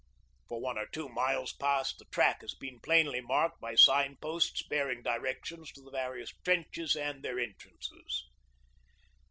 [0.47, 4.63] For one or two miles past the track has been plainly marked by sign posts
[4.63, 8.25] bearing directions to the various trenches and their entrances.